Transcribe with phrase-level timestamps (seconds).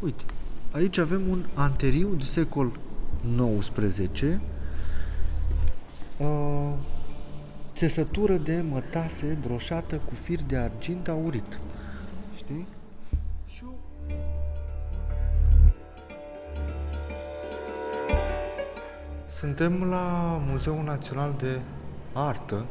[0.00, 0.24] Uite,
[0.70, 2.72] aici avem un anteriu de secol
[3.20, 4.40] 19
[6.16, 6.72] uh,
[7.76, 11.60] țesătură de mătase broșată cu fir de argint aurit.
[12.36, 12.66] Știi?
[13.46, 13.78] Și eu...
[19.28, 21.60] Suntem la Muzeul Național de
[22.12, 22.64] Artă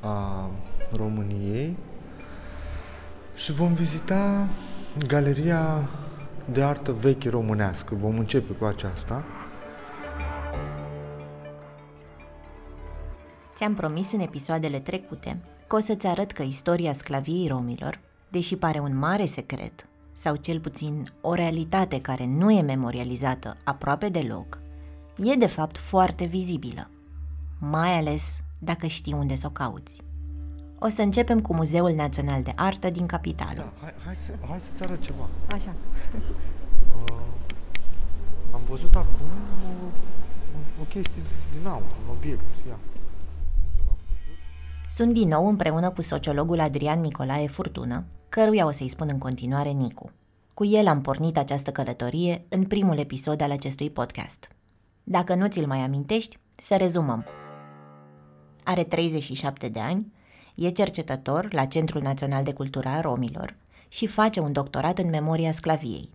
[0.00, 0.50] a
[0.96, 1.76] României
[3.34, 4.48] și vom vizita
[5.06, 5.88] Galeria
[6.52, 7.94] de Artă Veche Românească.
[7.94, 9.24] Vom începe cu aceasta.
[13.54, 18.78] Ți-am promis în episoadele trecute că o să-ți arăt că istoria sclaviei romilor, deși pare
[18.78, 24.58] un mare secret, sau cel puțin o realitate care nu e memorializată aproape deloc,
[25.16, 26.90] e de fapt foarte vizibilă,
[27.58, 30.07] mai ales dacă știi unde să o cauți.
[30.80, 33.54] O să începem cu Muzeul Național de Artă din capitală.
[33.54, 35.28] Da, hai, hai, să, hai să-ți arăt ceva.
[35.52, 35.74] Așa.
[36.94, 37.16] Uh,
[38.52, 39.26] am văzut acum
[39.64, 39.86] o,
[40.56, 41.22] o, o chestie
[41.58, 42.44] din aur, un obiect.
[42.68, 42.78] Ia.
[44.88, 49.70] Sunt din nou împreună cu sociologul Adrian Nicolae Furtună, căruia o să-i spun în continuare
[49.70, 50.10] Nicu.
[50.54, 54.48] Cu el am pornit această călătorie în primul episod al acestui podcast.
[55.04, 57.24] Dacă nu ți-l mai amintești, să rezumăm.
[58.64, 60.12] Are 37 de ani,
[60.58, 63.54] e cercetător la Centrul Național de Cultură a Romilor
[63.88, 66.10] și face un doctorat în memoria sclaviei.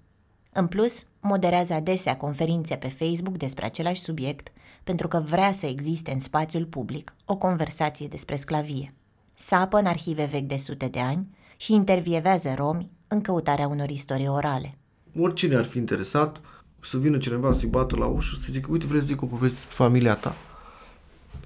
[0.51, 4.51] În plus, moderează adesea conferințe pe Facebook despre același subiect,
[4.83, 8.93] pentru că vrea să existe în spațiul public o conversație despre sclavie.
[9.35, 11.27] Sapă în arhive vechi de sute de ani
[11.57, 14.77] și intervievează romi în căutarea unor istorie orale.
[15.19, 16.41] Oricine ar fi interesat
[16.81, 19.55] să vină cineva să-i bată la ușă să zică, uite, vreți să zic o poveste
[19.55, 20.35] despre familia ta,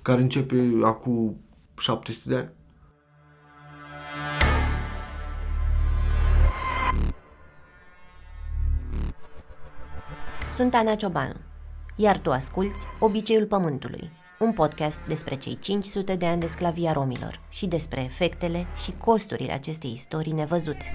[0.01, 1.37] care începe acum
[1.77, 2.49] 700 de ani.
[10.57, 11.33] Sunt Ana Ciobanu,
[11.95, 17.39] iar tu asculți Obiceiul Pământului, un podcast despre cei 500 de ani de sclavia romilor
[17.49, 20.85] și despre efectele și costurile acestei istorii nevăzute.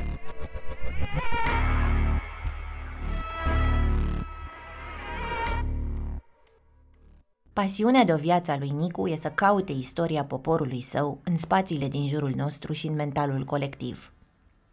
[7.52, 11.88] Pasiunea de o viață a lui Nicu e să caute istoria poporului său în spațiile
[11.88, 14.12] din jurul nostru și în mentalul colectiv.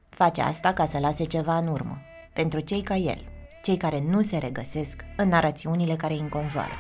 [0.10, 1.98] Face asta ca să lase ceva în urmă,
[2.34, 3.24] pentru cei ca el–
[3.64, 6.74] cei care nu se regăsesc în narațiunile care îi înconjoară.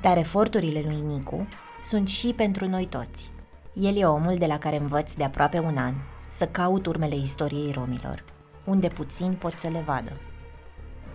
[0.00, 1.48] Dar eforturile lui Nicu
[1.82, 3.30] sunt și pentru noi toți.
[3.72, 5.94] El e omul de la care învăț de aproape un an
[6.28, 8.24] să caut urmele istoriei romilor,
[8.64, 10.12] unde puțin pot să le vadă.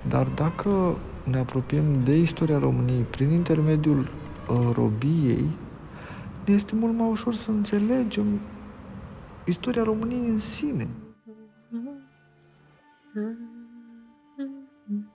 [0.08, 5.50] Dar dacă ne apropiem de istoria României prin intermediul uh, robiei,
[6.46, 8.40] este mult mai ușor să înțelegem
[9.46, 10.88] istoria României în sine.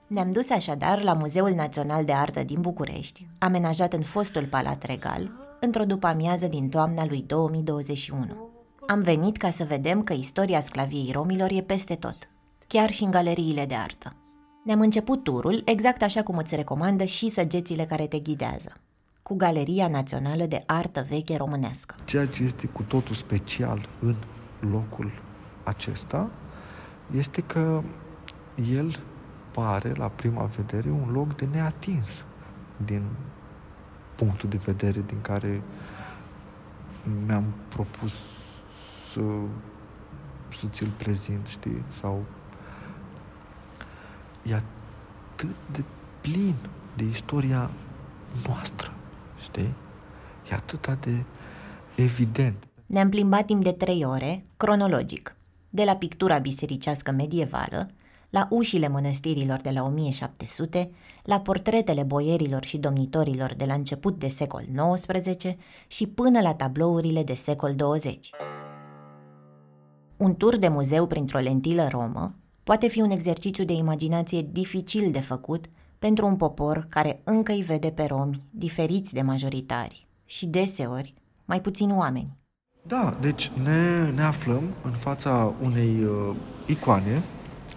[0.07, 5.31] Ne-am dus așadar la Muzeul Național de Artă din București, amenajat în fostul Palat Regal,
[5.59, 8.49] într-o după-amiază din toamna lui 2021.
[8.87, 12.29] Am venit ca să vedem că istoria sclaviei romilor e peste tot,
[12.67, 14.15] chiar și în galeriile de artă.
[14.63, 18.73] Ne-am început turul exact așa cum îți recomandă și săgețile care te ghidează,
[19.21, 21.95] cu Galeria Națională de Artă Veche Românească.
[22.05, 24.15] Ceea ce este cu totul special în
[24.71, 25.11] locul
[25.63, 26.29] acesta
[27.11, 27.81] este că
[28.71, 28.99] el
[29.51, 32.25] pare, la prima vedere, un loc de neatins
[32.85, 33.03] din
[34.15, 35.61] punctul de vedere din care
[37.25, 38.13] mi-am propus
[39.11, 39.21] să,
[40.49, 41.83] să ți-l prezint, știi?
[41.99, 42.23] Sau
[44.43, 45.83] e atât de
[46.21, 46.55] plin
[46.95, 47.69] de istoria
[48.47, 48.91] noastră,
[49.41, 49.73] știi?
[50.51, 51.23] E atât de
[51.95, 52.63] evident.
[52.85, 55.35] Ne-am plimbat timp de trei ore, cronologic,
[55.75, 57.89] de la pictura bisericească medievală,
[58.29, 60.91] la ușile mănăstirilor de la 1700,
[61.23, 64.63] la portretele boierilor și domnitorilor de la început de secol
[64.93, 65.55] XIX
[65.87, 68.29] și până la tablourile de secol 20.
[70.17, 75.19] Un tur de muzeu printr-o lentilă romă poate fi un exercițiu de imaginație dificil de
[75.19, 75.65] făcut
[75.99, 81.13] pentru un popor care încă îi vede pe romi diferiți de majoritari și deseori
[81.45, 82.44] mai puțini oameni.
[82.87, 86.35] Da, deci ne, ne aflăm în fața unei uh,
[86.65, 87.21] icoane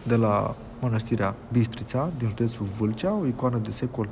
[0.02, 4.08] de la mănăstirea Bistrița, din județul Vâlcea, o icoană de secol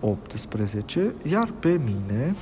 [0.00, 2.34] 18, iar pe mine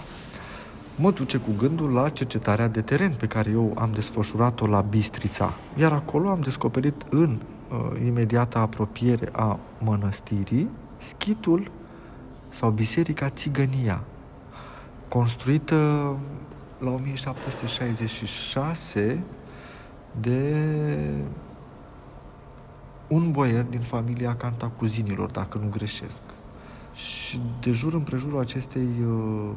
[0.97, 5.53] mă duce cu gândul la cercetarea de teren pe care eu am desfășurat-o la Bistrița.
[5.79, 7.39] Iar acolo am descoperit în
[7.71, 11.71] uh, imediata apropiere a mănăstirii schitul
[12.49, 14.01] sau biserica Țigănia,
[15.09, 15.77] construită
[16.85, 19.23] la 1766
[20.21, 20.65] de
[23.09, 26.23] un boier din familia Cantacuzinilor, dacă nu greșesc.
[26.95, 29.51] Și de jur împrejurul acestei uh,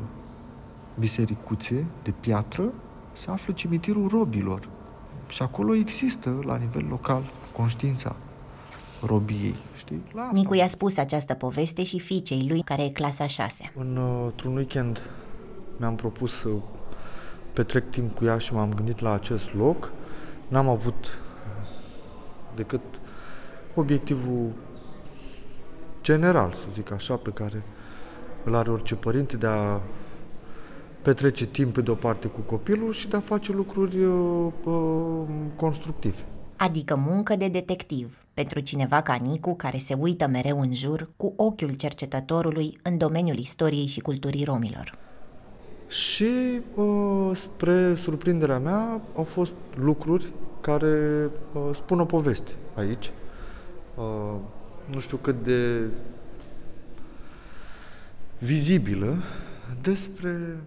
[1.00, 2.74] bisericuțe de piatră
[3.14, 4.70] se află cimitirul robilor.
[5.28, 8.16] Și acolo există, la nivel local, conștiința
[9.02, 9.56] robiei.
[9.78, 10.02] Știi?
[10.14, 13.72] La Nicu i-a spus această poveste și fiicei lui, care e clasa 6.
[13.76, 15.02] În, uh, într-un weekend
[15.78, 16.50] mi-am propus să
[17.58, 19.92] petrec timp cu ea și m-am gândit la acest loc.
[20.48, 21.20] N-am avut
[22.56, 22.82] decât
[23.76, 24.52] obiectivul
[26.02, 27.64] general, să zic așa, pe care
[28.44, 29.82] îl are orice părinte de a
[31.02, 35.22] petrece timp pe de-o parte cu copilul și de a face lucruri uh, uh,
[35.56, 36.26] constructive.
[36.56, 41.34] Adică muncă de detectiv, pentru cineva ca Nicu care se uită mereu în jur cu
[41.36, 45.07] ochiul cercetătorului în domeniul istoriei și culturii romilor.
[45.88, 53.12] Și, uh, spre surprinderea mea, au fost lucruri care uh, spun o poveste aici.
[53.96, 54.36] Uh,
[54.94, 55.90] nu știu cât de
[58.38, 59.18] vizibilă
[59.82, 60.58] despre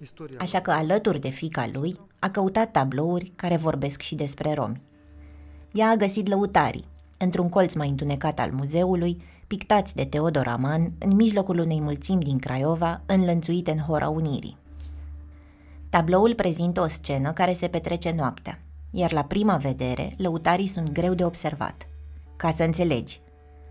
[0.00, 0.36] istoria.
[0.40, 4.80] Așa că, alături de fica lui, a căutat tablouri care vorbesc și despre romi.
[5.72, 6.88] Ea a găsit lăutarii,
[7.18, 9.22] într-un colț mai întunecat al muzeului,
[9.56, 14.56] pictați de Teodor Aman în mijlocul unei mulțimi din Craiova, înlănțuite în Hora Unirii.
[15.88, 18.60] Tabloul prezintă o scenă care se petrece noaptea,
[18.90, 21.88] iar la prima vedere, lăutarii sunt greu de observat.
[22.36, 23.20] Ca să înțelegi,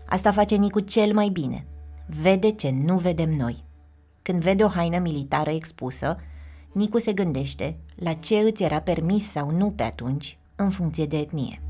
[0.06, 1.66] asta face Nicu cel mai bine.
[2.06, 3.64] Vede ce nu vedem noi.
[4.22, 6.16] Când vede o haină militară expusă,
[6.72, 11.18] Nicu se gândește la ce îți era permis sau nu pe atunci, în funcție de
[11.18, 11.62] etnie.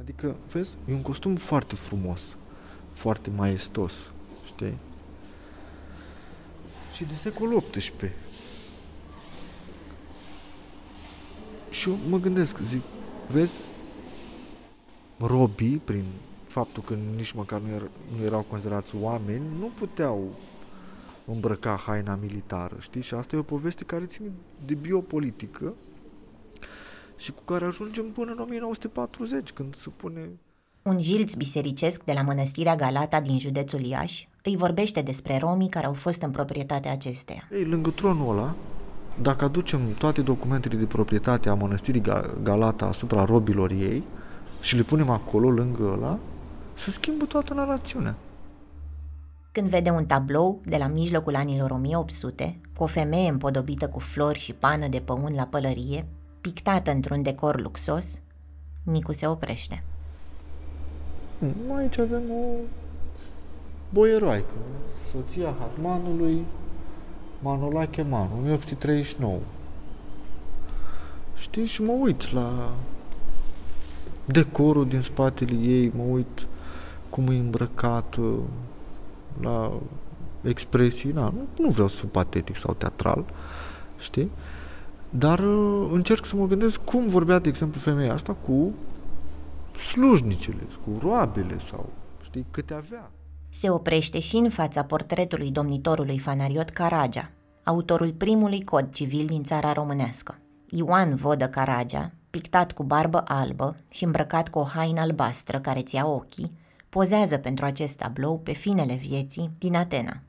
[0.00, 2.36] Adică, vezi, e un costum foarte frumos,
[2.92, 3.92] foarte maestos,
[4.46, 4.78] știi?
[6.94, 8.12] Și de secolul XVIII.
[11.70, 12.82] Și eu mă gândesc, zic,
[13.30, 13.60] vezi,
[15.18, 16.04] robii, prin
[16.46, 20.34] faptul că nici măcar nu, er, nu erau considerați oameni, nu puteau
[21.24, 23.02] îmbrăca haina militară, știi?
[23.02, 24.30] Și asta e o poveste care ține
[24.66, 25.74] de biopolitică
[27.20, 30.28] și cu care ajungem până în 1940, când se pune...
[30.82, 35.86] Un jilț bisericesc de la mănăstirea Galata din județul Iași îi vorbește despre romii care
[35.86, 37.48] au fost în proprietatea acesteia.
[37.52, 38.54] Ei, lângă tronul ăla,
[39.22, 42.02] dacă aducem toate documentele de proprietate a mănăstirii
[42.42, 44.02] Galata asupra robilor ei
[44.60, 46.18] și le punem acolo, lângă ăla,
[46.74, 48.14] se schimbă toată narațiunea.
[49.52, 54.38] Când vede un tablou de la mijlocul anilor 1800, cu o femeie împodobită cu flori
[54.38, 56.06] și pană de păun la pălărie,
[56.40, 58.20] pictată într-un decor luxos,
[58.82, 59.82] Nicu se oprește.
[61.76, 62.44] Aici avem o
[63.90, 64.54] boieroaică,
[65.10, 66.44] soția Hatmanului
[67.42, 69.38] Manolache Man, 1839.
[71.36, 72.74] Știi, și mă uit la
[74.24, 76.46] decorul din spatele ei, mă uit
[77.08, 78.16] cum e îmbrăcat,
[79.40, 79.72] la
[80.42, 83.24] expresii, na, nu, nu vreau să fiu patetic sau teatral,
[83.98, 84.30] știi?
[85.10, 88.72] Dar uh, încerc să mă gândesc cum vorbea, de exemplu, femeia asta cu
[89.78, 91.88] slujnicele, cu roabele sau,
[92.22, 93.10] știi, câte avea.
[93.50, 97.30] Se oprește și în fața portretului domnitorului Fanariot Caragea,
[97.64, 100.38] autorul primului cod civil din țara românească.
[100.68, 106.06] Ioan Vodă Caragea, pictat cu barbă albă și îmbrăcat cu o haină albastră care ți-a
[106.06, 106.52] ochii,
[106.88, 110.20] pozează pentru acest tablou pe finele vieții din Atena.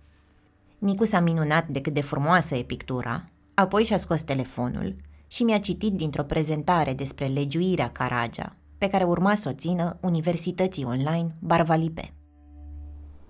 [0.78, 4.96] Nicu s-a minunat de cât de frumoasă e pictura, apoi și-a scos telefonul
[5.28, 10.84] și mi-a citit dintr-o prezentare despre legiuirea Caragea, pe care urma să o țină Universității
[10.84, 12.14] Online Barvalipe.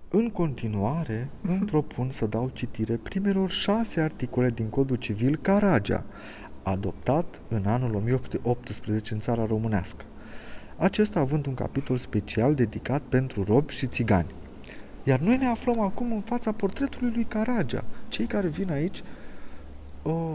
[0.08, 6.04] În continuare, îmi propun să dau citire primelor șase articole din Codul Civil Caragea,
[6.62, 10.04] adoptat în anul 1818 în țara românească.
[10.76, 14.34] Acesta având un capitol special dedicat pentru robi și țigani.
[15.04, 17.84] Iar noi ne aflăm acum în fața portretului lui Caragea.
[18.08, 19.02] Cei care vin aici
[20.02, 20.34] uh,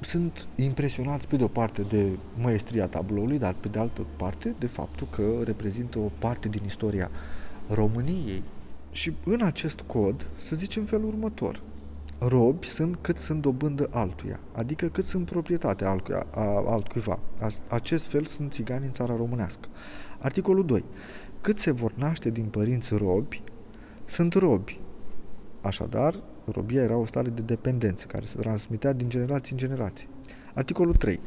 [0.00, 2.08] sunt impresionați pe de o parte de
[2.38, 7.10] maestria tabloului, dar pe de altă parte de faptul că reprezintă o parte din istoria
[7.68, 8.42] României.
[8.90, 11.62] Și în acest cod să zicem felul următor.
[12.18, 17.18] Robi sunt cât sunt dobândă altuia, adică cât sunt proprietatea altcuia, a, altcuiva.
[17.68, 19.68] Acest fel sunt țigani în țara românească.
[20.18, 20.84] Articolul 2.
[21.40, 23.42] Cât se vor naște din părinți robi,
[24.04, 24.80] sunt robi.
[25.60, 26.14] Așadar,
[26.52, 30.08] robia era o stare de dependență care se transmitea din generație în generație.
[30.54, 31.20] Articolul 3.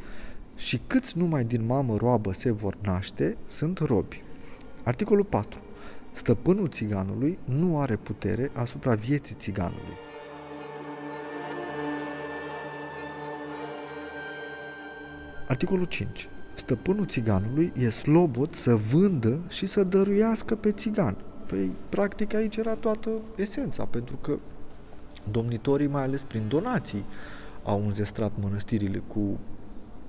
[0.55, 4.23] Și câți numai din mamă roabă se vor naște, sunt robi.
[4.83, 5.61] Articolul 4.
[6.11, 9.97] Stăpânul țiganului nu are putere asupra vieții țiganului.
[15.47, 16.29] Articolul 5.
[16.55, 21.17] stăpânul țiganului e slobod să vândă și să dăruiască pe țigan.
[21.45, 24.37] Păi, practic, aici era toată esența, pentru că
[25.31, 27.05] domnitorii, mai ales prin donații,
[27.63, 29.39] au înzestrat mănăstirile cu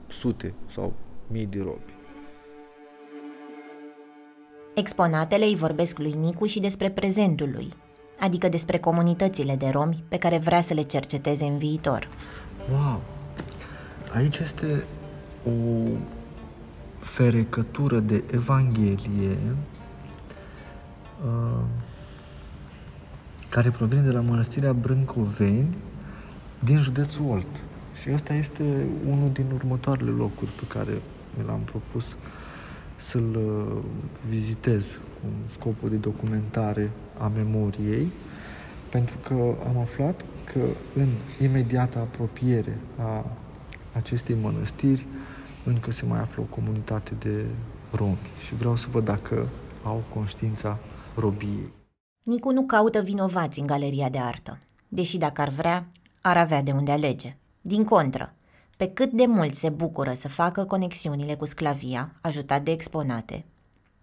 [0.07, 0.93] sute sau
[1.27, 1.97] mii de robi.
[4.75, 7.69] Exponatele îi vorbesc lui Nicu și despre prezentul lui,
[8.21, 12.09] adică despre comunitățile de romi pe care vrea să le cerceteze în viitor.
[12.71, 13.01] Wow!
[14.15, 14.85] Aici este
[15.45, 15.89] o
[16.99, 19.39] ferecătură de Evanghelie
[21.25, 21.63] uh,
[23.49, 25.77] care provine de la mănăstirea Brâncoveni
[26.59, 27.63] din județul Olt.
[28.01, 30.93] Și ăsta este unul din următoarele locuri pe care
[31.39, 32.17] mi l-am propus
[32.97, 33.77] să-l uh,
[34.29, 34.85] vizitez
[35.21, 38.13] cu scopul de documentare a memoriei,
[38.91, 39.35] pentru că
[39.67, 40.61] am aflat că
[40.95, 41.09] în
[41.43, 43.25] imediată apropiere a
[43.93, 45.07] acestei mănăstiri
[45.65, 47.45] încă se mai află o comunitate de
[47.93, 49.47] romi și vreau să văd dacă
[49.85, 50.79] au conștiința
[51.15, 51.78] robiei.
[52.29, 54.59] Nicu nu caută vinovați în galeria de artă,
[54.89, 55.89] deși dacă ar vrea,
[56.21, 57.37] ar avea de unde alege.
[57.61, 58.35] Din contră,
[58.77, 63.45] pe cât de mult se bucură să facă conexiunile cu sclavia, ajutat de exponate,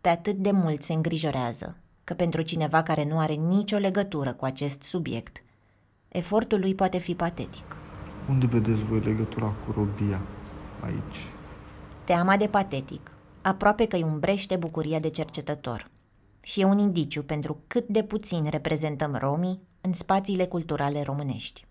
[0.02, 4.46] pe atât de mult se îngrijorează că pentru cineva care nu are nicio legătură cu
[4.46, 5.44] acest subiect,
[6.08, 7.76] efortul lui poate fi patetic.
[8.30, 10.22] Unde vedeți voi legătura cu robia
[10.84, 11.28] aici?
[12.04, 15.94] Teama de patetic aproape că îi umbrește bucuria de cercetător
[16.46, 21.66] și e un indiciu pentru cât de puțin reprezentăm romii în spațiile culturale românești.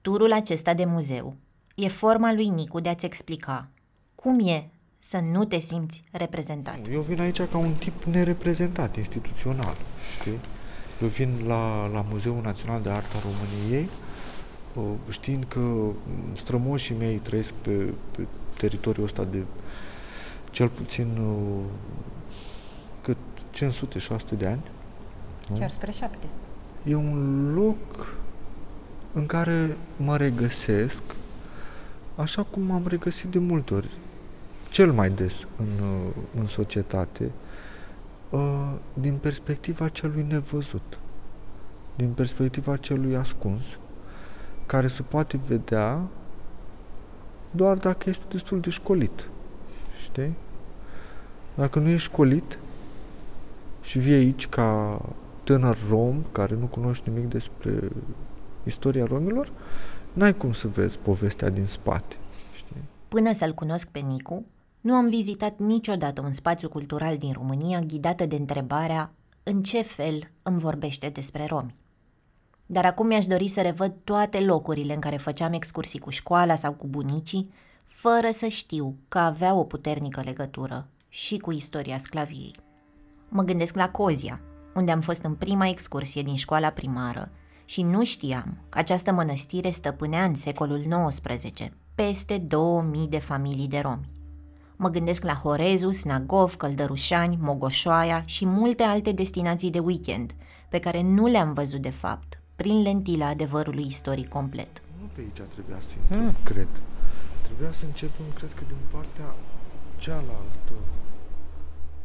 [0.00, 1.36] Turul acesta de muzeu
[1.74, 3.68] e forma lui Nicu de a-ți explica
[4.14, 6.88] cum e să nu te simți reprezentat.
[6.90, 9.76] Eu vin aici ca un tip nereprezentat, instituțional,
[10.20, 10.38] știi?
[11.02, 13.88] Eu vin la, la Muzeul Național de Artă a României,
[15.08, 15.90] știind că
[16.32, 18.26] strămoșii mei trăiesc pe, pe
[18.56, 19.42] teritoriul ăsta de
[20.50, 22.13] cel puțin cât
[23.54, 24.62] 500-600 de ani.
[25.48, 25.56] Nu?
[25.56, 26.26] Chiar spre șapte.
[26.84, 28.16] E un loc
[29.12, 31.02] în care mă regăsesc
[32.16, 33.90] așa cum am regăsit de multe ori,
[34.70, 35.66] cel mai des în,
[36.38, 37.30] în societate,
[38.94, 40.98] din perspectiva celui nevăzut,
[41.94, 43.78] din perspectiva celui ascuns,
[44.66, 46.02] care se poate vedea
[47.50, 49.28] doar dacă este destul de școlit.
[50.02, 50.34] Știi?
[51.54, 52.58] Dacă nu ești școlit
[53.84, 55.00] și vii aici ca
[55.44, 57.90] tânăr rom care nu cunoști nimic despre
[58.64, 59.52] istoria romilor,
[60.12, 62.16] n-ai cum să vezi povestea din spate.
[62.54, 62.82] Știi?
[63.08, 64.44] Până să-l cunosc pe Nicu,
[64.80, 69.12] nu am vizitat niciodată un spațiu cultural din România ghidată de întrebarea
[69.42, 71.74] în ce fel îmi vorbește despre romi.
[72.66, 76.72] Dar acum mi-aș dori să revăd toate locurile în care făceam excursii cu școala sau
[76.72, 77.50] cu bunicii,
[77.84, 82.63] fără să știu că avea o puternică legătură și cu istoria sclaviei.
[83.36, 84.40] Mă gândesc la Cozia,
[84.74, 87.30] unde am fost în prima excursie din școala primară
[87.64, 93.78] și nu știam că această mănăstire stăpânea în secolul XIX peste 2000 de familii de
[93.78, 94.10] romi.
[94.76, 100.32] Mă gândesc la Horezu, Snagov, Căldărușani, Mogoșoaia și multe alte destinații de weekend,
[100.68, 104.82] pe care nu le-am văzut de fapt, prin lentila adevărului istoric complet.
[105.00, 106.36] Nu pe aici trebuia să intrăm, hmm.
[106.44, 106.68] cred.
[107.42, 109.34] Trebuia să începem, cred că, din partea
[109.96, 110.74] cealaltă.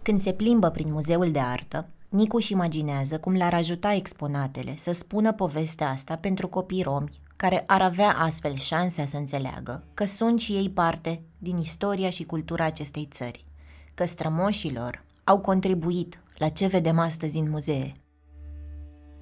[0.10, 4.92] Când se plimbă prin muzeul de artă, Nicu își imaginează cum l-ar ajuta exponatele să
[4.92, 10.40] spună povestea asta pentru copii romi, care ar avea astfel șansa să înțeleagă că sunt
[10.40, 13.46] și ei parte din istoria și cultura acestei țări,
[13.94, 17.92] că strămoșilor au contribuit la ce vedem astăzi în muzee.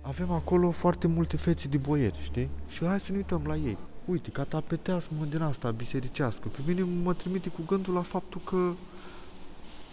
[0.01, 2.49] Avem acolo foarte multe fețe de boieri, știi?
[2.67, 3.77] Și hai să ne uităm la ei.
[4.05, 6.47] Uite, ca tapeteasmă din asta bisericească.
[6.47, 8.71] Pe mine mă trimite cu gândul la faptul că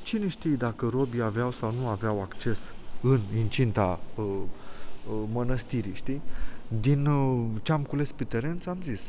[0.04, 2.60] cine știe dacă robii aveau sau nu aveau acces
[3.00, 6.20] în incinta uh, uh, mănăstirii, știi?
[6.80, 9.00] Din uh, ce am cules pe teren, am zis.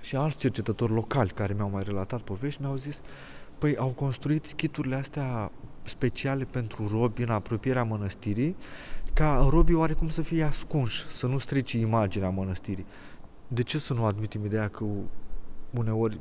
[0.00, 3.00] Și alți cercetători locali care mi-au mai relatat povești mi-au zis
[3.58, 5.50] Păi au construit schiturile astea
[5.82, 8.56] speciale pentru robi în apropierea mănăstirii
[9.12, 12.86] ca robii oarecum să fie ascunși, să nu strici imaginea mănăstirii.
[13.48, 14.84] De ce să nu admitem ideea că
[15.70, 16.20] uneori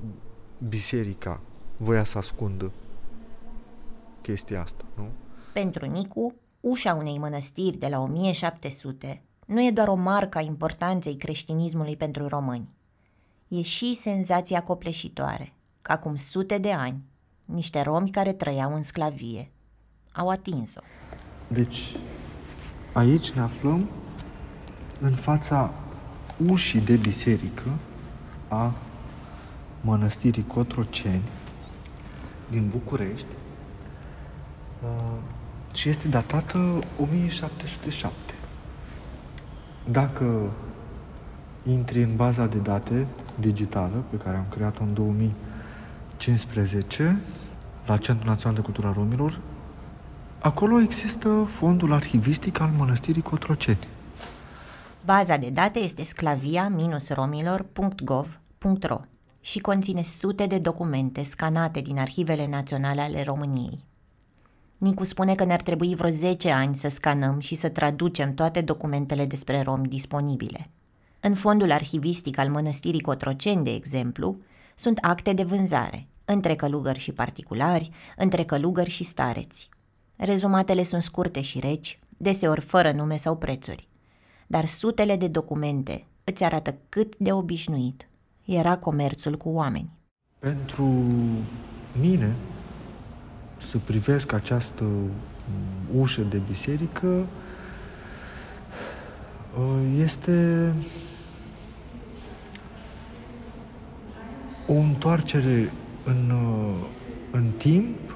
[0.67, 1.41] biserica
[1.77, 2.71] voia să ascundă
[4.23, 5.07] chestia asta, nu?
[5.53, 11.15] Pentru Nicu, ușa unei mănăstiri de la 1700 nu e doar o marcă a importanței
[11.15, 12.69] creștinismului pentru români.
[13.47, 17.03] E și senzația copleșitoare că acum sute de ani,
[17.45, 19.51] niște romi care trăiau în sclavie
[20.13, 20.81] au atins-o.
[21.47, 21.95] Deci,
[22.93, 23.89] aici ne aflăm
[24.99, 25.73] în fața
[26.49, 27.69] ușii de biserică
[28.47, 28.73] a
[29.81, 31.29] mănăstirii Cotroceni,
[32.49, 33.52] din București uh,
[35.73, 38.13] și este datată 1707.
[39.89, 40.51] Dacă
[41.65, 43.07] intri în baza de date
[43.39, 47.21] digitală pe care am creat-o în 2015
[47.85, 49.39] la Centrul Național de Cultura Romilor,
[50.39, 53.87] acolo există fondul arhivistic al Mănăstirii Cotroceni.
[55.05, 59.01] Baza de date este sclavia-romilor.gov.ro
[59.41, 63.79] și conține sute de documente scanate din arhivele naționale ale României.
[64.83, 69.25] Nicu spune că ne-ar trebui vreo 10 ani să scanăm și să traducem toate documentele
[69.25, 70.69] despre romi disponibile.
[71.19, 74.37] În fondul arhivistic al mănăstirii Cotroceni, de exemplu,
[74.75, 79.69] sunt acte de vânzare, între călugări și particulari, între călugări și stareți.
[80.15, 83.87] Rezumatele sunt scurte și reci, deseori fără nume sau prețuri.
[84.47, 88.09] Dar sutele de documente îți arată cât de obișnuit
[88.45, 89.97] era comerțul cu oameni.
[90.39, 90.83] Pentru
[91.99, 92.35] mine,
[93.69, 94.83] să privesc această
[95.97, 97.25] ușă de biserică
[99.95, 100.73] este
[104.67, 105.71] o întoarcere
[106.03, 106.31] în,
[107.31, 108.15] în timp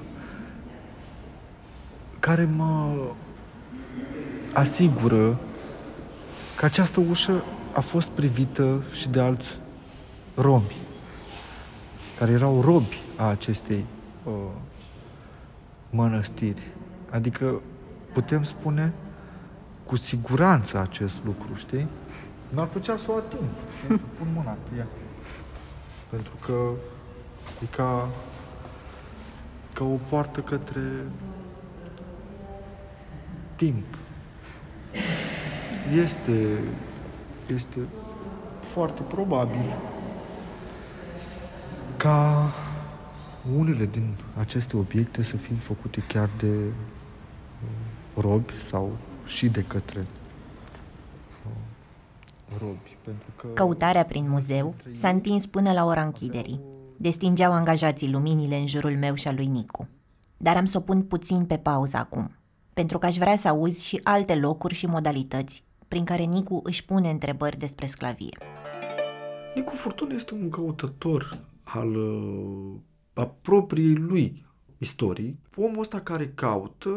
[2.18, 2.94] care mă
[4.52, 5.38] asigură
[6.56, 9.58] că această ușă a fost privită și de alți
[10.34, 10.76] romi,
[12.18, 13.84] care erau robi a acestei
[14.24, 14.32] uh,
[15.90, 16.62] mănăstiri.
[17.10, 17.60] Adică
[18.12, 18.92] putem spune
[19.86, 21.86] cu siguranță acest lucru, știi?
[22.50, 23.96] Mi-ar plăcea să o ating, știi?
[23.96, 24.86] să pun mâna pe ea.
[26.08, 26.70] Pentru că
[27.62, 28.08] e ca,
[29.72, 30.82] ca o poartă către
[33.56, 33.84] timp.
[35.94, 36.58] Este,
[37.54, 37.78] este
[38.60, 39.76] foarte probabil
[41.96, 42.50] ca
[43.56, 50.06] unele din aceste obiecte să fie făcute chiar de uh, robi sau și de către
[51.46, 51.52] uh,
[52.58, 52.96] robi.
[53.04, 56.60] Pentru că Căutarea prin muzeu s-a întins până la ora închiderii.
[56.96, 59.88] Destingeau angajații luminile în jurul meu și al lui Nicu.
[60.36, 62.30] Dar am să o pun puțin pe pauză acum,
[62.72, 66.84] pentru că aș vrea să auzi și alte locuri și modalități prin care Nicu își
[66.84, 68.38] pune întrebări despre sclavie.
[69.54, 72.74] Nicu Furtun este un căutător al uh,
[73.18, 74.46] a propriei lui
[74.78, 75.38] istorii.
[75.56, 76.90] Omul ăsta care caută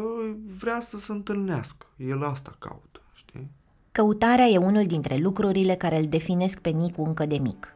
[0.58, 1.86] vrea să se întâlnească.
[1.96, 3.50] El asta caută, știi?
[3.92, 7.74] Căutarea e unul dintre lucrurile care îl definesc pe Nicu încă de mic.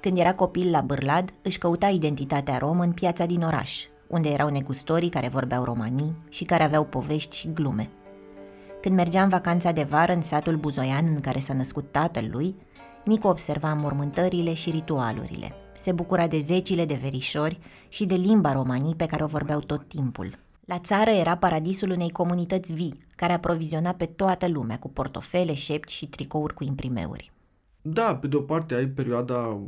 [0.00, 4.48] Când era copil la Bârlad, își căuta identitatea romă în piața din oraș, unde erau
[4.48, 7.90] negustorii care vorbeau romanii și care aveau povești și glume.
[8.80, 12.56] Când mergea în vacanța de vară în satul Buzoian în care s-a născut tatăl lui,
[13.04, 15.52] Nicu observa mormântările și ritualurile.
[15.76, 17.58] Se bucura de zecile de verișori
[17.88, 20.38] și de limba romanii pe care o vorbeau tot timpul.
[20.64, 25.90] La țară era paradisul unei comunități vii, care aproviziona pe toată lumea cu portofele, șepci
[25.90, 27.32] și tricouri cu imprimeuri.
[27.82, 29.60] Da, pe de o parte ai perioada,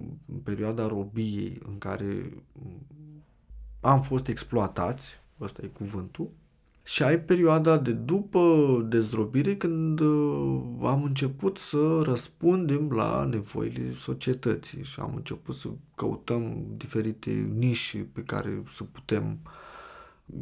[0.43, 2.33] perioada robiei în care
[3.81, 6.31] am fost exploatați, ăsta e cuvântul,
[6.91, 14.85] și ai perioada de după dezrobire când uh, am început să răspundem la nevoile societății
[14.85, 19.39] și am început să căutăm diferite nișe pe care să putem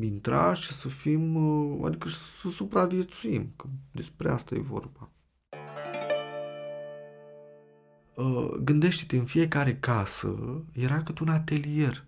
[0.01, 5.11] intra și să fim, uh, adică să supraviețuim, că despre asta e vorba.
[8.15, 10.37] Uh, gândește-te, în fiecare casă
[10.73, 12.05] era cât un atelier.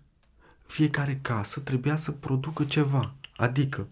[0.65, 3.13] Fiecare casă trebuia să producă ceva.
[3.35, 3.87] Adică,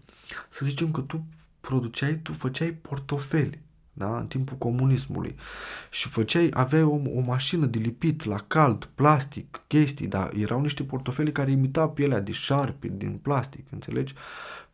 [0.48, 1.24] să zicem că tu
[1.60, 3.60] produceai, tu făceai portofeli,
[3.92, 4.18] da?
[4.18, 5.34] în timpul comunismului
[5.90, 10.82] și făceai, aveai o, o mașină de lipit la cald, plastic, chestii, dar erau niște
[10.82, 14.14] portofeli care imitau pielea de șarpe din plastic, înțelegi?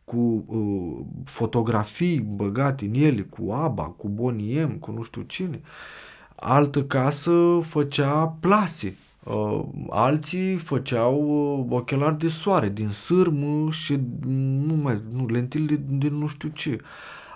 [0.03, 5.61] cu uh, fotografii băgate în ele, cu ABBA, cu Boniem, cu nu știu cine.
[6.35, 9.04] Altă casă făcea plase, Uh,
[9.89, 11.21] alții făceau
[11.59, 13.99] uh, ochelari de soare din sârmă și
[14.67, 16.77] nu mai, nu, lentile din nu știu ce.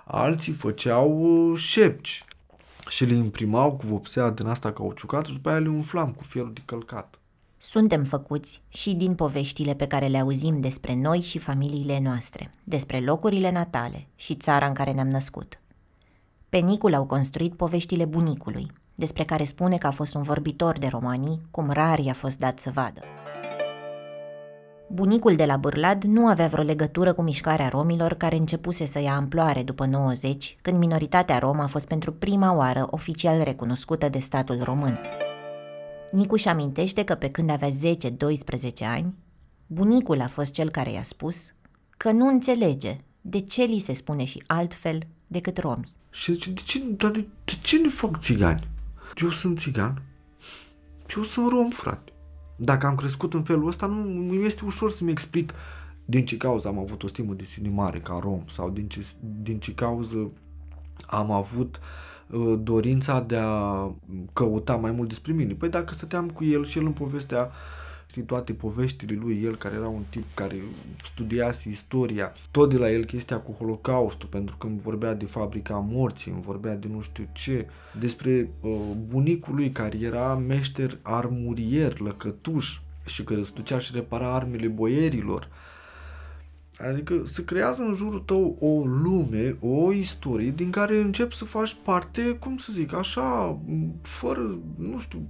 [0.06, 2.23] Alții făceau uh, șepci
[2.88, 6.54] și le imprimau cu vopsea din asta cauciucată și după aia le umflam cu fierul
[6.54, 7.19] de călcat.
[7.58, 12.99] Suntem făcuți și din poveștile pe care le auzim despre noi și familiile noastre, despre
[12.99, 15.60] locurile natale și țara în care ne-am născut.
[16.49, 20.88] Pe Nicul au construit poveștile bunicului, despre care spune că a fost un vorbitor de
[20.88, 23.02] romanii, cum rar i-a fost dat să vadă.
[24.92, 29.16] Bunicul de la Bârlad nu avea vreo legătură cu mișcarea romilor care începuse să ia
[29.16, 34.60] amploare după 90, când minoritatea romă a fost pentru prima oară oficial recunoscută de statul
[34.64, 35.00] român.
[36.12, 37.72] Nicu își amintește că pe când avea 10-12
[38.80, 39.14] ani,
[39.68, 41.54] Bunicul a fost cel care i-a spus
[41.98, 45.88] că nu înțelege de ce li se spune și altfel decât romi.
[46.10, 48.68] Și zice, de ce, dar de, de ce ne fac țigani?
[49.22, 50.02] Eu sunt țigan.
[51.16, 52.12] Eu sunt rom, frate.
[52.56, 55.54] Dacă am crescut în felul ăsta, nu nu este ușor să-mi explic
[56.06, 59.06] din ce cauză am avut o stimă de sine mare ca rom sau din ce,
[59.42, 60.32] din ce cauză
[61.08, 61.80] am avut
[62.30, 63.92] uh, dorința de a
[64.34, 65.54] căuta mai mult despre mine.
[65.54, 67.52] Păi dacă stăteam cu el și el îmi povestea
[68.10, 70.56] știi, toate poveștile lui, el care era un tip care
[71.04, 75.76] studiase istoria, tot de la el chestia cu Holocaustul, pentru că îmi vorbea de fabrica
[75.76, 77.67] morții, îmi vorbea de nu știu ce,
[78.00, 78.72] despre uh,
[79.08, 85.50] bunicul lui care era meșter armurier, lăcătuș și care se ducea și repara armele boierilor.
[86.78, 91.78] Adică se creează în jurul tău o lume, o istorie din care începi să faci
[91.84, 93.60] parte, cum să zic, așa,
[94.02, 95.30] fără, nu știu,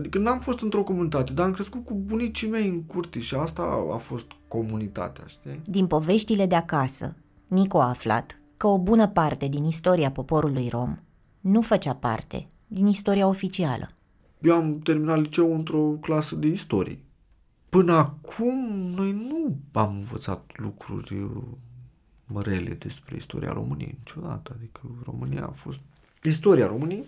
[0.00, 3.62] Adică n-am fost într-o comunitate, dar am crescut cu bunicii mei în curte și asta
[3.92, 5.60] a fost comunitatea, știi?
[5.64, 7.16] Din poveștile de acasă,
[7.48, 10.98] Nico a aflat că o bună parte din istoria poporului rom
[11.40, 13.90] nu făcea parte din istoria oficială.
[14.40, 16.98] Eu am terminat liceu într-o clasă de istorie.
[17.68, 21.30] Până acum, noi nu am învățat lucruri uh,
[22.26, 24.56] mărele despre istoria României niciodată.
[24.56, 25.80] Adică România a fost...
[26.22, 27.04] Istoria României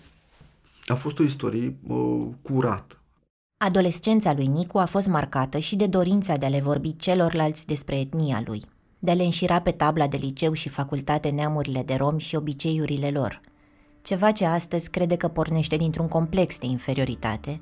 [0.84, 2.96] a fost o istorie uh, curată.
[3.64, 7.98] Adolescența lui Nicu a fost marcată și de dorința de a le vorbi celorlalți despre
[7.98, 8.62] etnia lui,
[8.98, 13.10] de a le înșira pe tabla de liceu și facultate neamurile de romi și obiceiurile
[13.10, 13.40] lor,
[14.02, 17.60] ceva ce astăzi crede că pornește dintr-un complex de inferioritate,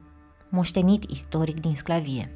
[0.48, 2.32] moștenit istoric din sclavie.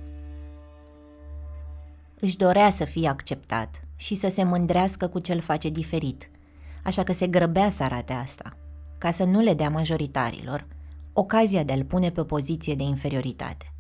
[2.20, 6.30] Își dorea să fie acceptat și să se mândrească cu ce-l face diferit,
[6.84, 8.56] așa că se grăbea să arate asta,
[8.98, 10.66] ca să nu le dea majoritarilor
[11.14, 13.72] ocazia de a-l pune pe o poziție de inferioritate.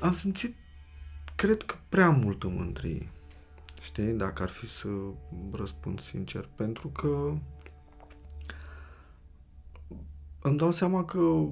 [0.00, 0.54] Am simțit,
[1.34, 3.08] cred că prea multă mândrie.
[3.80, 4.88] Știi, dacă ar fi să
[5.52, 7.34] răspund sincer, pentru că
[10.40, 11.46] îmi dau seama că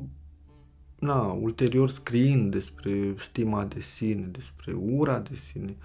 [0.98, 5.76] na, ulterior scriind despre stima de sine, despre ura de sine,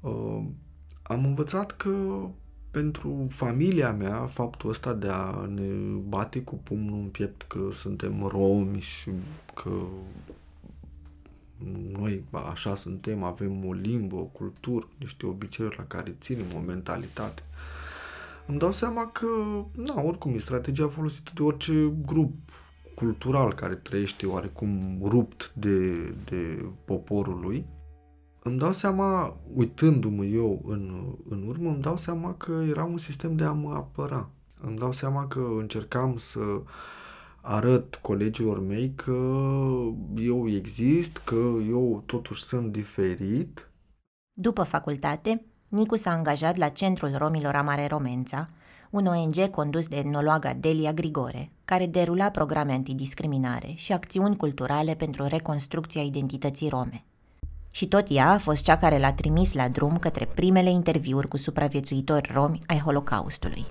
[0.00, 0.44] uh,
[1.02, 2.26] am învățat că
[2.70, 5.68] pentru familia mea, faptul ăsta de a ne
[6.08, 9.10] bate cu pumnul în piept că suntem romi și
[9.54, 9.70] că
[11.92, 17.42] noi așa suntem, avem o limbă, o cultură, niște obiceiuri la care ținem, o mentalitate.
[18.46, 19.26] Îmi dau seama că,
[19.72, 22.34] na, oricum, e strategia folosită de orice grup
[22.94, 25.90] cultural care trăiește oarecum rupt de,
[26.24, 27.66] de poporul lui
[28.42, 33.36] îmi dau seama, uitându-mă eu în, în urmă, îmi dau seama că era un sistem
[33.36, 34.30] de a mă apăra.
[34.60, 36.40] Îmi dau seama că încercam să
[37.40, 39.42] arăt colegilor mei că
[40.16, 43.70] eu exist, că eu totuși sunt diferit.
[44.32, 48.48] După facultate, Nicu s-a angajat la Centrul Romilor Amare Romența,
[48.90, 55.26] un ONG condus de etnologa Delia Grigore, care derula programe antidiscriminare și acțiuni culturale pentru
[55.26, 57.04] reconstrucția identității rome.
[57.70, 61.36] Și tot ea a fost cea care l-a trimis la drum către primele interviuri cu
[61.36, 63.66] supraviețuitori romi ai Holocaustului.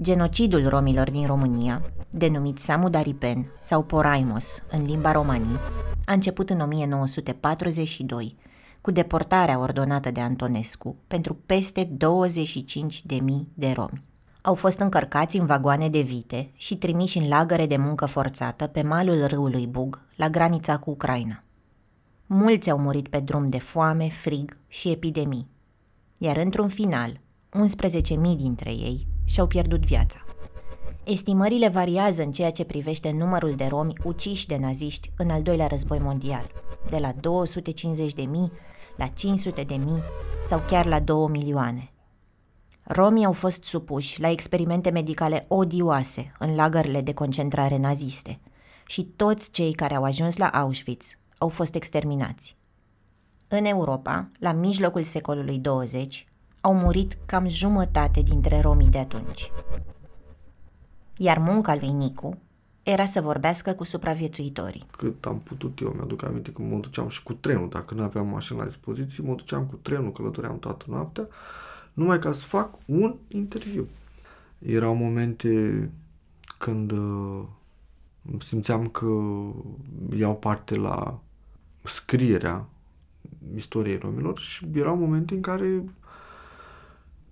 [0.00, 5.58] Genocidul romilor din România, denumit Samudaripen sau Poraimos în limba romanii,
[6.04, 8.36] a început în 1942
[8.80, 11.90] cu deportarea ordonată de Antonescu pentru peste 25.000
[13.54, 14.02] de romi.
[14.42, 18.82] Au fost încărcați în vagoane de vite și trimiși în lagăre de muncă forțată pe
[18.82, 21.43] malul râului Bug, la granița cu Ucraina.
[22.26, 25.48] Mulți au murit pe drum de foame, frig și epidemii.
[26.18, 30.24] Iar într-un final, 11.000 dintre ei și-au pierdut viața.
[31.04, 35.66] Estimările variază în ceea ce privește numărul de romi uciși de naziști în al doilea
[35.66, 36.46] război mondial,
[36.90, 37.18] de la 250.000
[38.96, 39.76] la 500.000
[40.42, 41.92] sau chiar la 2 milioane.
[42.82, 48.40] Romii au fost supuși la experimente medicale odioase în lagările de concentrare naziste
[48.86, 52.56] și toți cei care au ajuns la Auschwitz au fost exterminați.
[53.48, 56.26] În Europa, la mijlocul secolului 20,
[56.60, 59.50] au murit cam jumătate dintre romii de atunci.
[61.16, 62.38] Iar munca lui Nicu
[62.82, 64.86] era să vorbească cu supraviețuitorii.
[64.96, 68.28] Cât am putut eu, mi-aduc aminte că mă duceam și cu trenul, dacă nu aveam
[68.28, 71.28] mașină la dispoziție, mă duceam cu trenul, călătoream toată noaptea,
[71.92, 73.88] numai ca să fac un interviu.
[74.58, 75.90] Erau momente
[76.58, 77.42] când uh,
[78.38, 79.06] simțeam că
[80.16, 81.18] iau parte la
[81.82, 82.64] scrierea
[83.56, 85.84] istoriei romilor și erau momente în care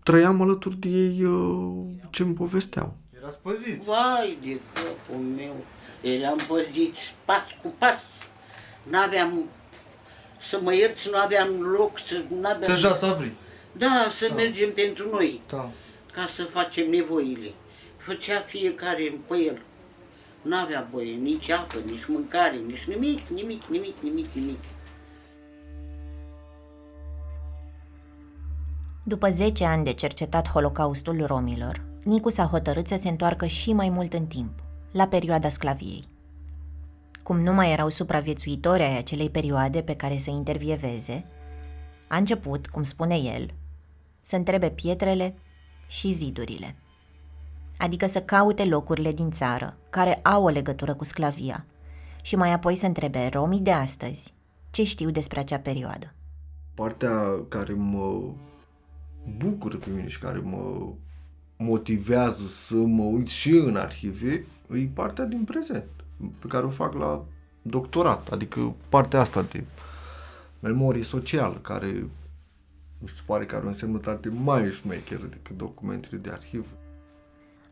[0.02, 2.94] trăiam alături de ei uh, ce îmi povesteau.
[3.16, 3.82] Era spăzit.
[3.82, 5.54] Vai de capul meu,
[6.00, 7.94] Eram păziți pas cu pas.
[8.90, 9.42] N-aveam,
[10.48, 12.24] să mă ierți, nu aveam loc să...
[12.40, 13.32] N-aveam, Deja să vrei.
[13.72, 14.34] Da, să Da.
[14.34, 15.70] mergem pentru noi, Da.
[16.12, 17.52] ca să facem nevoile.
[17.96, 19.62] Făcea fiecare pe el.
[20.42, 24.58] N-avea voie nici apă, nici mâncare, nici nimic, nimic, nimic, nimic, nimic.
[29.04, 33.88] După 10 ani de cercetat Holocaustul romilor, Nicu s-a hotărât să se întoarcă și mai
[33.88, 34.52] mult în timp,
[34.92, 36.04] la perioada sclaviei.
[37.22, 41.24] Cum nu mai erau supraviețuitori ai acelei perioade pe care să intervieveze,
[42.08, 43.50] a început, cum spune el,
[44.20, 45.34] să întrebe pietrele
[45.86, 46.76] și zidurile.
[47.82, 51.66] Adică să caute locurile din țară care au o legătură cu sclavia
[52.22, 54.34] și mai apoi să întrebe romii de astăzi
[54.70, 56.14] ce știu despre acea perioadă.
[56.74, 58.22] Partea care mă
[59.38, 60.92] bucură pe mine și care mă
[61.56, 65.88] motivează să mă uit și în arhive e partea din prezent,
[66.38, 67.24] pe care o fac la
[67.62, 69.64] doctorat, adică partea asta de
[70.60, 72.06] memorie socială, care
[72.98, 76.66] mi se pare că are o însemnătate mai șmecheră decât documentele de arhivă.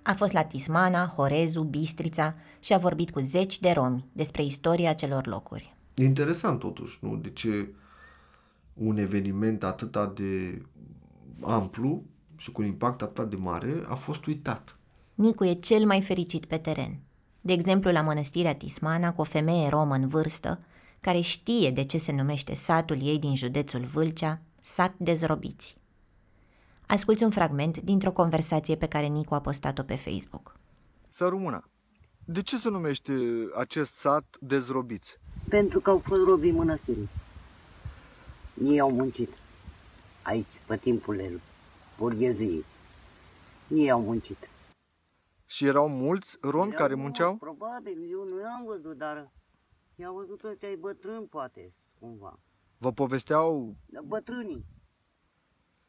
[0.02, 4.92] A fost la Tismana, Horezu, Bistrița și a vorbit cu zeci de romi despre istoria
[4.92, 5.76] celor locuri.
[5.94, 7.16] E interesant totuși, nu?
[7.16, 7.74] De ce
[8.74, 10.62] un eveniment atât de
[11.40, 12.02] amplu
[12.36, 14.76] și cu un impact atât de mare a fost uitat.
[15.14, 17.00] Nicu e cel mai fericit pe teren.
[17.40, 20.60] De exemplu, la mănăstirea Tismana, cu o femeie romă în vârstă,
[21.00, 25.76] care știe de ce se numește satul ei din județul Vâlcea, sat dezrobiți.
[26.90, 30.56] Asculți un fragment dintr-o conversație pe care Nicu a postat-o pe Facebook.
[31.08, 31.64] Să rămână.
[32.24, 33.12] De ce se numește
[33.56, 35.18] acest sat dezrobiți?
[35.48, 37.08] Pentru că au fost robii mănăstirii.
[38.64, 39.32] Ei au muncit
[40.22, 41.40] aici, pe timpul
[41.98, 42.64] burgheziei.
[43.68, 44.50] Ei au muncit.
[45.46, 47.36] Și erau mulți romi care Erau- munceau?
[47.36, 49.30] Probabil, eu nu i-am văzut, dar
[49.94, 52.38] i-am văzut ăștia ai bătrâni, poate, cumva.
[52.78, 53.74] Vă povesteau...
[53.86, 54.64] Dar Bătrânii.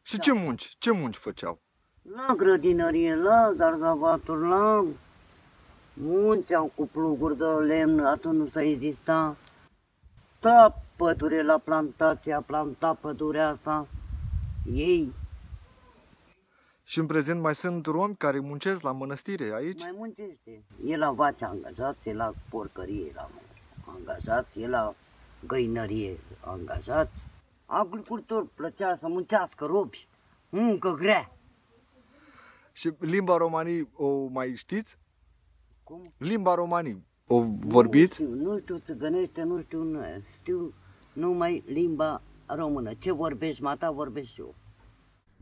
[0.01, 0.75] Și ce munci?
[0.77, 1.61] Ce munci făceau?
[2.01, 4.85] La grădinărie, la zarzavaturi, la
[5.93, 9.35] munceau cu pluguri de lemn, atunci nu s-a exista.
[10.39, 13.87] Da, pădure la plantația, planta pădurea asta.
[14.73, 15.13] Ei
[16.83, 19.81] Și în prezent mai sunt romi care muncesc la mănăstire aici?
[19.81, 20.63] mai muncește.
[20.85, 23.29] E la vaci angajați, e la porcărie la
[23.85, 24.93] angajați, e la
[25.47, 27.25] găinărie angajați.
[27.73, 30.07] Agricultor plăcea să muncească robi,
[30.49, 31.31] muncă grea.
[32.71, 34.97] Și limba romanii o mai știți?
[35.83, 36.01] Cum?
[36.17, 38.21] Limba romanii o vorbiți?
[38.21, 39.99] Nu știu, nu știu țigănește, nu știu, nu,
[40.39, 40.73] știu
[41.13, 42.93] numai limba română.
[42.93, 44.55] Ce vorbești, mata, vorbești și eu.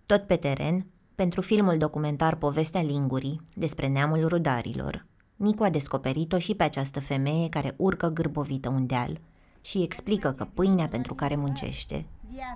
[0.06, 6.56] Tot pe teren, pentru filmul documentar Povestea Lingurii, despre neamul rudarilor, Nicu a descoperit-o și
[6.56, 9.20] pe această femeie care urcă gârbovită un deal
[9.62, 12.06] și explică că pâinea pentru care muncește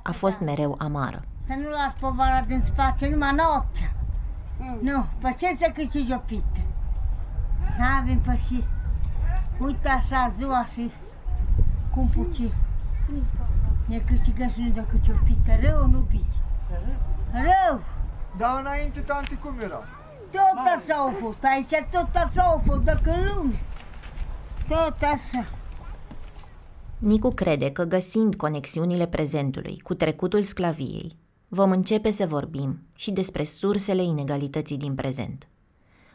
[0.03, 1.21] a fost mereu amară.
[1.45, 3.93] Să nu lași povara din spate numai noaptea.
[4.81, 6.59] Nu, pe ce să câștigi o pită?
[7.77, 8.63] N-avem pe și...
[9.59, 10.91] Uite așa ziua și
[11.93, 12.51] cum puci.
[13.85, 15.51] Ne câștigăm și nu decât o pită.
[15.61, 16.37] Rău nu bici.
[17.31, 17.81] Rău!
[18.37, 19.79] Da, înainte, tante, cum era?
[20.31, 23.61] Tot așa au fost aici, tot așa au fost, dacă în lume.
[24.67, 25.45] Tot așa.
[27.03, 33.43] Nicu crede că găsind conexiunile prezentului cu trecutul sclaviei, vom începe să vorbim și despre
[33.43, 35.47] sursele inegalității din prezent.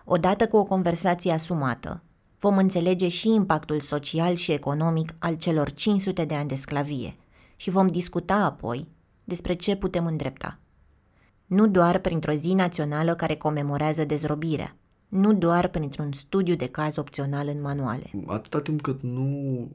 [0.04, 2.02] Odată cu o conversație asumată,
[2.38, 7.16] vom înțelege și impactul social și economic al celor 500 de ani de sclavie
[7.56, 8.88] și vom discuta apoi
[9.24, 10.58] despre ce putem îndrepta.
[11.46, 14.76] Nu doar printr-o zi națională care comemorează dezrobirea,
[15.08, 18.10] nu doar printr-un studiu de caz opțional în manuale.
[18.26, 19.68] Atâta timp cât nu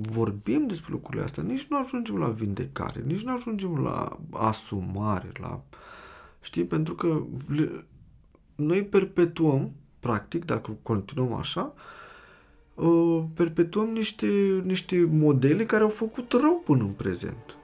[0.00, 5.60] vorbim despre lucrurile astea, nici nu ajungem la vindecare, nici nu ajungem la asumare, la...
[6.40, 6.64] Știi?
[6.64, 7.84] Pentru că le...
[8.54, 11.74] noi perpetuăm, practic, dacă continuăm așa,
[12.74, 14.26] uh, perpetuăm niște,
[14.64, 17.56] niște modele care au făcut rău până în prezent.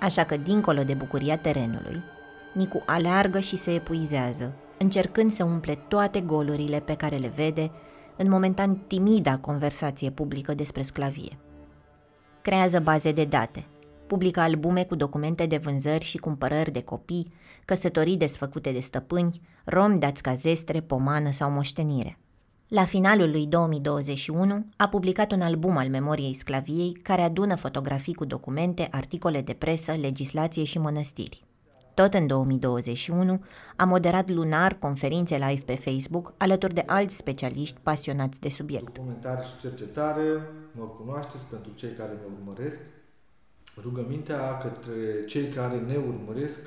[0.00, 2.02] Așa că, dincolo de bucuria terenului,
[2.56, 7.70] Nicu aleargă și se epuizează, încercând să umple toate golurile pe care le vede
[8.16, 11.38] în momentan timida conversație publică despre sclavie.
[12.42, 13.66] Creează baze de date,
[14.06, 17.32] publică albume cu documente de vânzări și cumpărări de copii,
[17.64, 22.18] căsătorii desfăcute de stăpâni, rom dați ca zestre, pomană sau moștenire.
[22.68, 28.24] La finalul lui 2021 a publicat un album al memoriei sclaviei care adună fotografii cu
[28.24, 31.44] documente, articole de presă, legislație și mănăstiri.
[32.02, 33.40] Tot în 2021,
[33.76, 38.96] a moderat lunar conferințe live pe Facebook alături de alți specialiști pasionați de subiect.
[38.96, 40.22] Comentari și cercetare,
[40.72, 42.76] mă cunoașteți pentru cei care ne urmăresc.
[43.82, 46.58] Rugămintea către cei care ne urmăresc,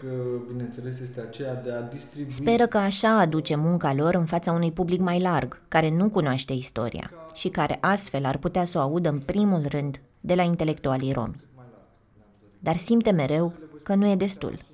[0.48, 2.32] bineînțeles, este aceea de a distribui...
[2.32, 6.54] Speră că așa aduce munca lor în fața unui public mai larg, care nu cunoaște
[6.54, 11.14] istoria și care astfel ar putea să o audă în primul rând de la intelectualii
[11.14, 11.36] romi.
[12.60, 14.68] Dar simte mereu că nu e destul.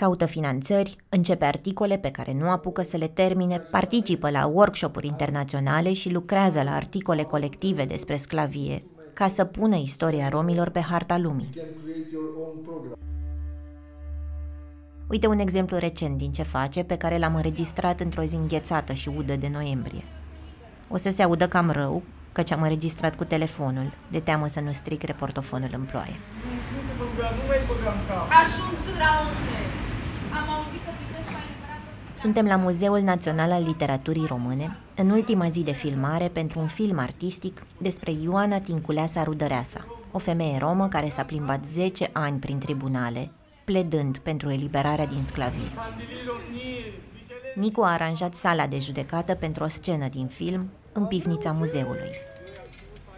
[0.00, 5.92] Caută finanțări, începe articole pe care nu apucă să le termine, participă la workshop-uri internaționale
[5.92, 8.82] și lucrează la articole colective despre sclavie,
[9.12, 11.50] ca să pună istoria romilor pe harta lumii.
[15.08, 19.10] Uite un exemplu recent din ce face, pe care l-am înregistrat într-o zi înghețată și
[19.16, 20.04] udă de noiembrie.
[20.88, 24.72] O să se audă cam rău, căci am înregistrat cu telefonul, de teamă să nu
[24.72, 26.16] stric reportofonul în ploaie.
[32.14, 36.98] Suntem la Muzeul Național al Literaturii Române, în ultima zi de filmare pentru un film
[36.98, 43.30] artistic despre Ioana Tinculeasa Rudăreasa, o femeie romă care s-a plimbat 10 ani prin tribunale,
[43.64, 45.68] pledând pentru eliberarea din sclavie.
[47.54, 52.10] Nicu a aranjat sala de judecată pentru o scenă din film în pivnița muzeului.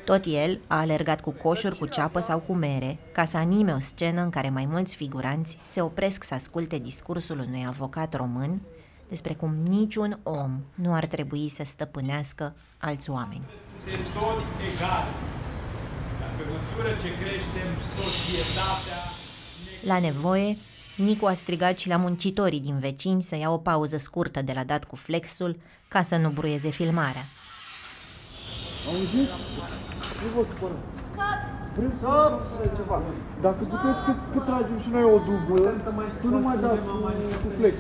[0.05, 3.81] Tot el a alergat cu coșuri cu ceapă sau cu mere ca să anime o
[3.81, 8.61] scenă în care mai mulți figuranți se opresc să asculte discursul unui avocat român
[9.09, 13.45] despre cum niciun om nu ar trebui să stăpânească alți oameni.
[13.85, 15.15] Suntem toți egali.
[16.21, 19.01] Dacă măsură ce creștem, societatea...
[19.85, 20.57] La nevoie,
[20.97, 24.65] Nicu a strigat și la muncitorii din vecini să ia o pauză scurtă de la
[24.65, 25.57] dat cu flexul
[25.89, 27.25] ca să nu bruieze filmarea.
[28.91, 29.31] Auzit?
[30.23, 30.81] Nu vă supărăm.
[31.77, 32.09] Vrem să
[32.77, 33.03] ceva.
[33.41, 35.75] Dacă puteți, cât, cât tragem și noi o dublă,
[36.21, 36.91] să nu mai dați cu,
[37.43, 37.77] cu flex.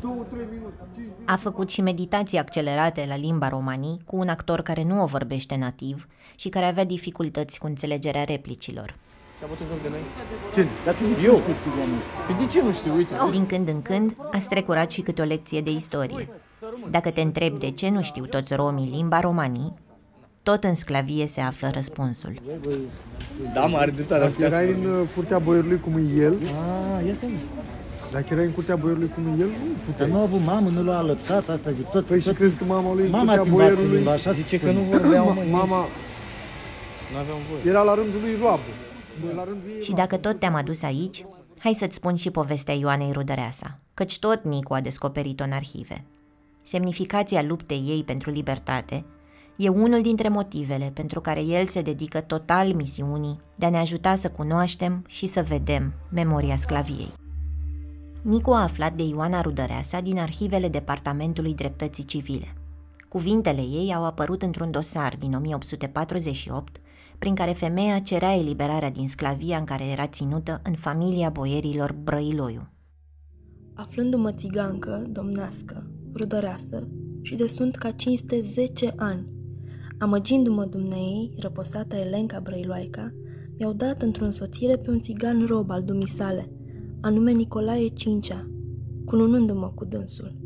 [0.00, 4.82] Două, trei minute, A făcut și meditații accelerate la limba romanii cu un actor care
[4.82, 6.06] nu o vorbește nativ
[6.36, 8.94] și care avea dificultăți cu înțelegerea replicilor.
[10.54, 10.66] Ce?
[10.84, 11.36] Dar tu Eu?
[11.36, 11.54] știi
[12.26, 12.94] Păi de ce nu știu?
[12.94, 13.14] Uite.
[13.30, 16.28] Din când în când a strecurat și câte o lecție de istorie.
[16.90, 19.74] Dacă te întrebi de ce nu știu toți romii limba romanii,
[20.42, 22.40] tot în sclavie se află răspunsul.
[23.54, 24.20] Da, mă, are dreptate.
[24.20, 26.36] Dacă erai în uh, curtea boierului cum e el...
[26.42, 27.26] Ah, este
[28.12, 29.98] Dacă erai în curtea boierului cum e el, nu puteai.
[29.98, 31.86] Dar nu a avut mamă, nu l-a alăptat, asta zic.
[31.86, 32.32] Tot, păi tot...
[32.32, 33.96] și crezi că mama lui mama în curtea boierului...
[33.96, 35.86] Limba, așa zice că nu vorbeau, mă, Mama...
[37.12, 37.70] Nu voie.
[37.74, 38.60] Era la rândul lui roabă.
[39.34, 41.24] La rândul ei și dacă tot te-am adus aici,
[41.58, 46.04] hai să-ți spun și povestea Ioanei Rudăreasa, căci tot Nicu a descoperit-o în arhive.
[46.62, 49.04] Semnificația luptei ei pentru libertate
[49.62, 54.14] e unul dintre motivele pentru care el se dedică total misiunii de a ne ajuta
[54.14, 57.12] să cunoaștem și să vedem memoria sclaviei.
[58.22, 62.54] Nicu a aflat de Ioana Rudăreasa din arhivele Departamentului Dreptății Civile.
[63.08, 66.80] Cuvintele ei au apărut într-un dosar din 1848,
[67.18, 72.68] prin care femeia cerea eliberarea din sclavia în care era ținută în familia boierilor Brăiloiu.
[73.74, 76.88] Aflându-mă țigancă, domnească, rudăreasă
[77.22, 79.38] și de sunt ca 510 ani,
[80.00, 83.12] Amăgindu-mă dumneei, răposată Elenca Brăiloaica,
[83.58, 86.50] mi-au dat într-o însoțire pe un țigan rob al dumisale,
[87.00, 88.50] anume Nicolae Cincea,
[89.04, 90.36] cununându-mă cu dânsul.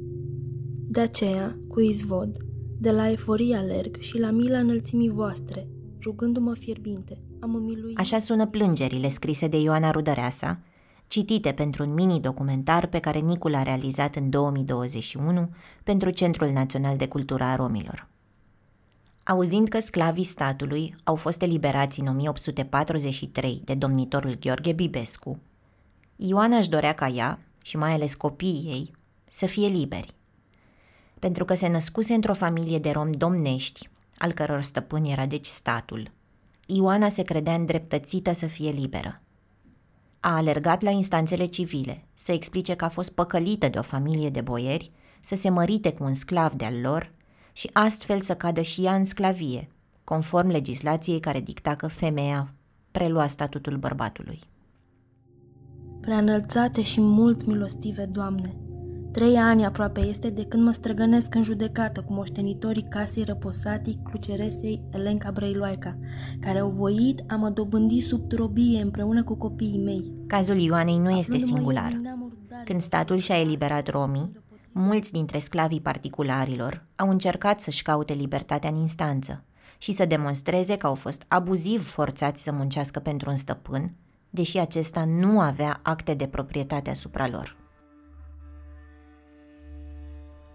[0.89, 2.37] De aceea, cu izvod,
[2.79, 5.69] de la eforie alerg și la mila înălțimii voastre,
[6.03, 7.99] rugându-mă fierbinte, am miluit.
[7.99, 10.61] Așa sună plângerile scrise de Ioana Rudăreasa,
[11.07, 15.51] citite pentru un mini-documentar pe care Nicul a realizat în 2021
[15.83, 18.13] pentru Centrul Național de Cultură a Romilor.
[19.25, 25.39] Auzind că sclavii statului au fost eliberați în 1843 de domnitorul Gheorghe Bibescu,
[26.17, 28.91] Ioana își dorea ca ea, și mai ales copiii ei,
[29.29, 30.15] să fie liberi.
[31.19, 36.11] Pentru că se născuse într-o familie de rom domnești, al căror stăpân era deci statul,
[36.67, 39.21] Ioana se credea îndreptățită să fie liberă.
[40.21, 44.41] A alergat la instanțele civile să explice că a fost păcălită de o familie de
[44.41, 47.13] boieri, să se mărite cu un sclav de-al lor
[47.57, 49.69] și astfel să cadă și ea în sclavie,
[50.05, 52.55] conform legislației care dicta că femeia
[52.91, 54.41] prelua statutul bărbatului.
[56.01, 58.57] Preanălțate și mult milostive, Doamne,
[59.13, 64.83] trei ani aproape este de când mă străgănesc în judecată cu moștenitorii casei răposatii Cruceresei
[64.91, 65.97] Elenca Brăiloaica,
[66.41, 70.13] care au voit a mă dobândi sub trobie împreună cu copiii mei.
[70.27, 72.01] Cazul Ioanei nu este singular.
[72.65, 74.33] Când statul și-a eliberat romii,
[74.77, 79.45] mulți dintre sclavii particularilor au încercat să-și caute libertatea în instanță
[79.79, 83.95] și să demonstreze că au fost abuziv forțați să muncească pentru un stăpân,
[84.31, 87.57] deși acesta nu avea acte de proprietate asupra lor.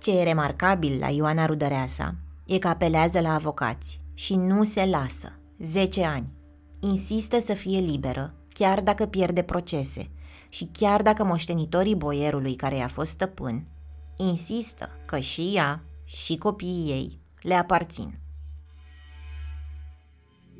[0.01, 2.15] Ce e remarcabil la Ioana Rudăreasa
[2.45, 5.39] e că apelează la avocați și nu se lasă.
[5.59, 6.27] 10 ani.
[6.79, 10.09] Insistă să fie liberă, chiar dacă pierde procese
[10.49, 13.67] și chiar dacă moștenitorii boierului care i-a fost stăpân
[14.27, 18.19] insistă că și ea și copiii ei le aparțin.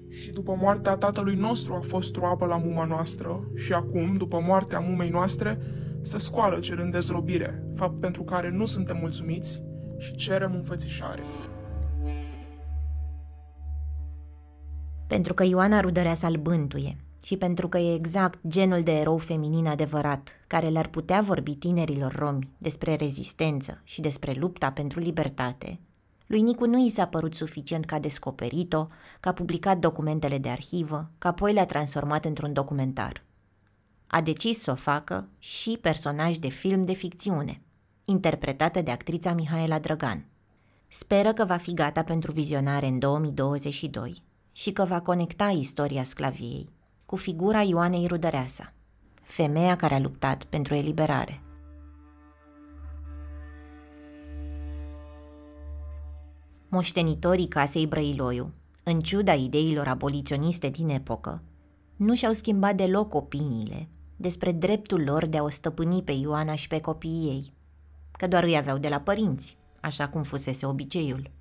[0.09, 4.39] Și după moartea tatălui nostru a fost o apă la muma noastră și acum, după
[4.39, 5.59] moartea mumei noastre,
[6.01, 9.61] se scoală cerând dezrobire, fapt pentru care nu suntem mulțumiți
[9.97, 11.23] și cerem înfățișare.
[15.07, 19.67] Pentru că Ioana Rudărea să-l bântuie și pentru că e exact genul de erou feminin
[19.67, 25.79] adevărat care le-ar putea vorbi tinerilor romi despre rezistență și despre lupta pentru libertate,
[26.29, 28.85] lui Nicu nu i s-a părut suficient ca descoperit-o,
[29.19, 33.23] că a publicat documentele de arhivă, că apoi le-a transformat într-un documentar.
[34.07, 37.61] A decis să o facă și personaj de film de ficțiune,
[38.05, 40.25] interpretată de actrița Mihaela Drăgan.
[40.87, 46.69] Speră că va fi gata pentru vizionare în 2022 și că va conecta istoria sclaviei
[47.09, 48.73] cu figura Ioanei Rudăreasa,
[49.21, 51.41] femeia care a luptat pentru eliberare.
[56.67, 58.53] Moștenitorii casei Brăiloiu,
[58.83, 61.41] în ciuda ideilor aboliționiste din epocă,
[61.95, 66.67] nu și-au schimbat deloc opiniile despre dreptul lor de a o stăpâni pe Ioana și
[66.67, 67.53] pe copiii ei,
[68.11, 71.31] că doar îi aveau de la părinți, așa cum fusese obiceiul.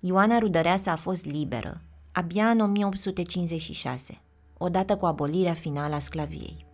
[0.00, 1.80] Ioana Rudăreasa a fost liberă
[2.12, 4.20] abia în 1856,
[4.58, 6.66] odată cu abolirea finală a sclaviei.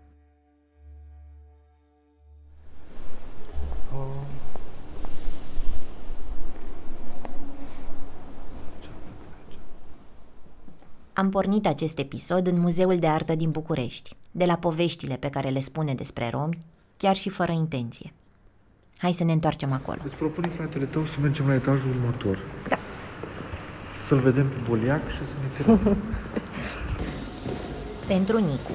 [11.13, 15.49] Am pornit acest episod în Muzeul de Artă din București, de la poveștile pe care
[15.49, 16.59] le spune despre romi,
[16.97, 18.13] chiar și fără intenție.
[18.99, 20.01] Hai să ne întoarcem acolo.
[20.05, 22.39] Îți propun fratele tău să mergem la etajul următor.
[22.69, 22.79] Da.
[24.09, 25.97] Să-l vedem pe Boliac și să ne tirăm.
[28.07, 28.73] Pentru Nicu,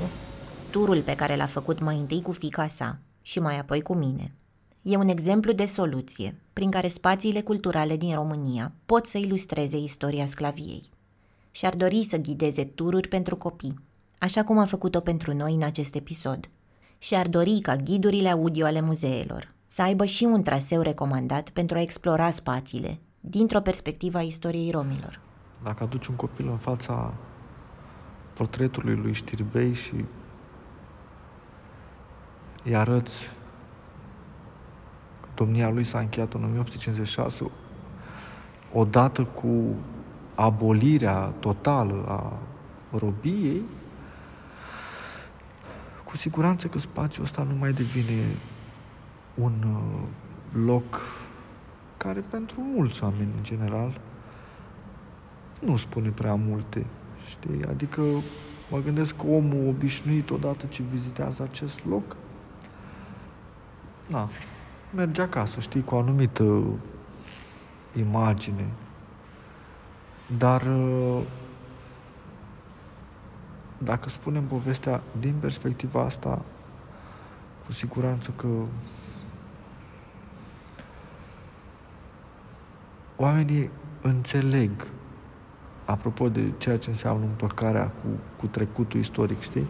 [0.69, 4.33] turul pe care l-a făcut mai întâi cu fica sa și mai apoi cu mine,
[4.81, 10.25] e un exemplu de soluție prin care spațiile culturale din România pot să ilustreze istoria
[10.25, 10.89] sclaviei.
[11.51, 13.79] Și-ar dori să ghideze tururi pentru copii,
[14.17, 16.49] așa cum a făcut-o pentru noi în acest episod.
[16.97, 21.77] Și ar dori ca ghidurile audio ale muzeelor să aibă și un traseu recomandat pentru
[21.77, 25.22] a explora spațiile dintr-o perspectivă a istoriei romilor.
[25.63, 27.13] Dacă aduci un copil în fața
[28.33, 30.05] portretului lui Știrbei și
[32.63, 33.31] îi arăți
[35.35, 37.51] domnia lui s-a încheiat în 1856
[38.73, 39.75] odată cu
[40.35, 42.33] abolirea totală a
[42.97, 43.61] robiei,
[46.03, 48.25] cu siguranță că spațiul ăsta nu mai devine
[49.33, 50.07] un uh,
[50.65, 51.01] loc
[51.97, 54.01] care pentru mulți oameni în general
[55.65, 56.85] nu spune prea multe,
[57.29, 57.65] știi?
[57.69, 58.01] Adică
[58.69, 62.15] mă gândesc că omul obișnuit odată ce vizitează acest loc,
[64.07, 64.29] na,
[64.95, 66.63] merge acasă, știi, cu o anumită
[67.97, 68.67] imagine.
[70.37, 70.67] Dar
[73.77, 76.41] dacă spunem povestea din perspectiva asta,
[77.65, 78.47] cu siguranță că
[83.15, 83.69] oamenii
[84.01, 84.71] înțeleg,
[85.85, 88.07] apropo de ceea ce înseamnă împăcarea cu,
[88.37, 89.67] cu trecutul istoric, știi?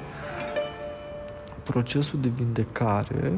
[1.64, 3.34] Procesul de vindecare,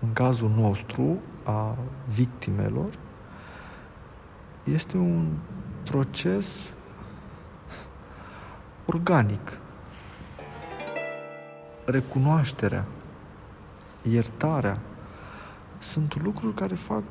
[0.00, 1.76] în cazul nostru, a
[2.08, 2.90] victimelor,
[4.64, 5.26] este un
[5.90, 6.72] proces
[8.86, 9.58] organic.
[11.84, 12.84] Recunoașterea,
[14.02, 14.78] iertarea
[15.78, 17.02] sunt lucruri care fac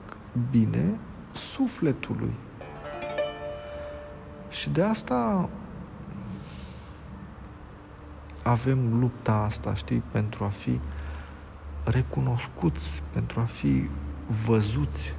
[0.51, 0.99] bine
[1.33, 2.33] sufletului.
[4.59, 5.49] Și de asta
[8.43, 10.79] avem lupta asta, știi, pentru a fi
[11.83, 13.89] recunoscuți, pentru a fi
[14.45, 15.15] văzuți.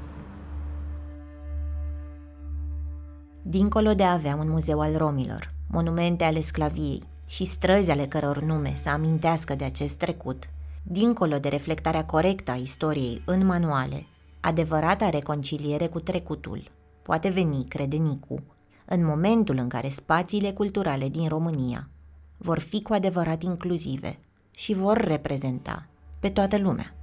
[3.43, 8.43] Dincolo de a avea un muzeu al romilor, monumente ale sclaviei și străzi ale căror
[8.43, 10.51] nume să amintească de acest trecut,
[10.83, 14.07] dincolo de reflectarea corectă a istoriei în manuale,
[14.41, 16.71] Adevărata reconciliere cu trecutul
[17.09, 18.43] poate veni, crede Nicu,
[18.89, 21.89] în momentul în care spațiile culturale din România
[22.37, 24.19] vor fi cu adevărat inclusive
[24.51, 25.87] și vor reprezenta
[26.21, 26.95] pe toată lumea.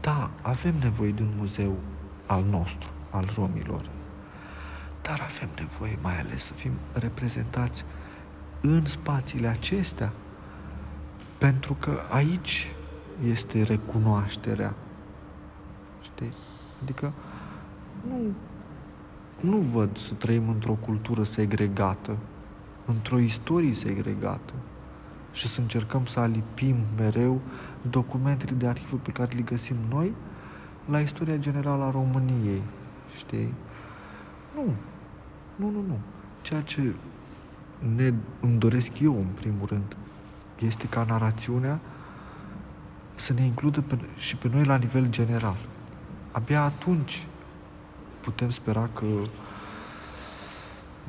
[0.00, 1.76] Da, avem nevoie de un muzeu
[2.26, 3.90] al nostru, al romilor,
[5.02, 7.84] dar avem nevoie mai ales să fim reprezentați
[8.60, 10.12] în spațiile acestea.
[11.38, 12.70] Pentru că aici
[13.28, 14.74] este recunoașterea.
[16.00, 16.30] Știi?
[16.82, 17.12] Adică
[18.08, 18.34] nu,
[19.40, 22.18] nu văd să trăim într-o cultură segregată,
[22.86, 24.52] într-o istorie segregată
[25.32, 27.40] și să încercăm să alipim mereu
[27.90, 30.14] documentele de arhivă pe care le găsim noi
[30.84, 32.62] la istoria generală a României.
[33.16, 33.54] Știi?
[34.54, 34.72] Nu.
[35.56, 35.98] Nu, nu, nu.
[36.42, 36.94] Ceea ce
[37.96, 39.96] ne, îmi doresc eu, în primul rând,
[40.58, 41.80] este ca narațiunea
[43.14, 45.56] să ne includă pe, și pe noi la nivel general.
[46.30, 47.26] Abia atunci
[48.26, 49.06] putem spera că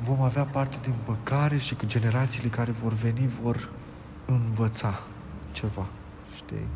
[0.00, 3.70] vom avea parte de împăcare și că generațiile care vor veni vor
[4.26, 5.02] învăța
[5.52, 5.86] ceva,
[6.34, 6.66] știi?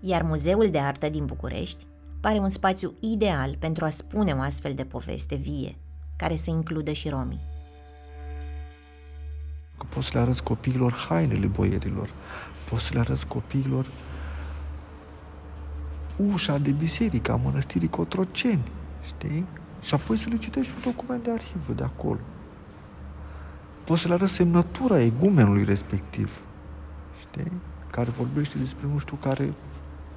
[0.00, 1.86] Iar Muzeul de Artă din București
[2.20, 5.76] pare un spațiu ideal pentru a spune o astfel de poveste vie,
[6.16, 7.40] care să includă și romii.
[9.78, 12.10] Că poți să le arăți copiilor hainele boierilor,
[12.70, 13.86] poți să le arăți copiilor
[16.16, 18.70] ușa de biserică a mănăstirii Cotroceni,
[19.02, 19.46] știi?
[19.82, 22.20] Și apoi să le citești un document de arhivă de acolo.
[23.84, 26.40] Poți să le arăți semnătura egumenului respectiv,
[27.18, 27.52] știi?
[27.90, 29.52] Care vorbește despre nu știu care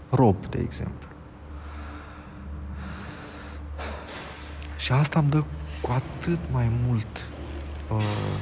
[0.10, 1.08] rob, de exemplu.
[4.78, 5.44] Și asta îmi dă
[5.82, 7.28] cu atât mai mult
[7.92, 8.40] uh,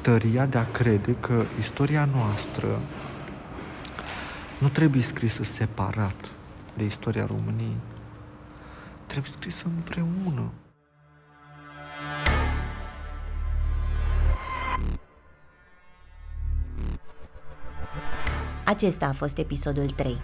[0.00, 2.80] tăria de a crede că istoria noastră
[4.58, 6.30] nu trebuie scrisă separat
[6.76, 7.76] de istoria României.
[9.06, 10.50] Trebuie scrisă împreună.
[18.64, 20.20] Acesta a fost episodul 3.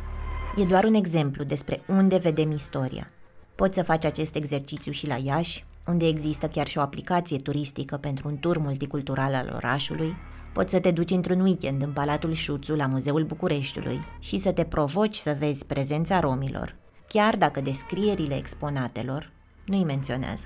[0.56, 3.10] E doar un exemplu despre unde vedem istoria.
[3.54, 7.96] Poți să faci acest exercițiu și la Iași, unde există chiar și o aplicație turistică
[7.96, 10.16] pentru un tur multicultural al orașului,
[10.52, 14.64] poți să te duci într-un weekend în Palatul Șuțu la Muzeul Bucureștiului și să te
[14.64, 16.76] provoci să vezi prezența romilor,
[17.08, 19.32] chiar dacă descrierile exponatelor
[19.66, 20.44] nu-i menționează.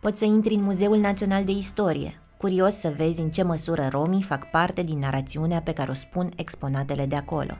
[0.00, 4.22] Poți să intri în Muzeul Național de Istorie, curios să vezi în ce măsură romii
[4.22, 7.52] fac parte din narațiunea pe care o spun exponatele de acolo.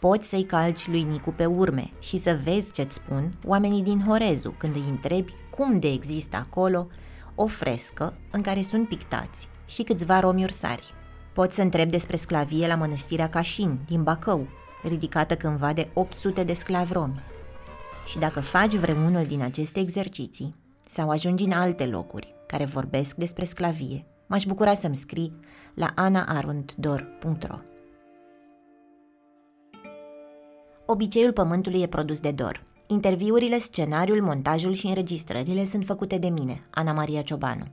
[0.00, 4.54] Poți să-i calci lui Nicu pe urme și să vezi ce-ți spun oamenii din Horezu
[4.58, 6.86] când îi întrebi cum de există acolo
[7.34, 10.94] o frescă în care sunt pictați și câțiva romi ursari.
[11.32, 14.46] Poți să întrebi despre sclavie la mănăstirea Cașin, din Bacău,
[14.82, 17.20] ridicată cândva de 800 de sclavi romi.
[18.06, 20.54] Și dacă faci vreunul din aceste exerciții,
[20.86, 25.40] sau ajungi în alte locuri care vorbesc despre sclavie, m-aș bucura să-mi scrii
[25.74, 27.58] la anaarunddor.ro
[30.86, 32.62] Obiceiul Pământului e produs de Dor.
[32.86, 37.66] Interviurile, scenariul, montajul și înregistrările sunt făcute de mine, Ana Maria Ciobanu.